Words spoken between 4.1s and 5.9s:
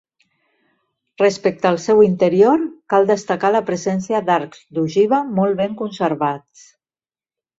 d'arcs d'ogiva molt ben